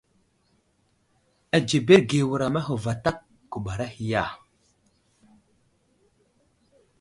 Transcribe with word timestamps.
Anzeberge 1.55 2.21
wuram 2.29 2.55
ahe 2.59 2.75
vatak 2.83 3.17
guɓar 3.51 3.79
ahe 3.85 4.03
ya? 4.11 4.23